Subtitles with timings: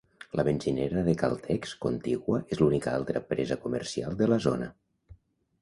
[0.39, 4.73] La benzinera de Caltex contigua és l'única altra presa comercial de la zona.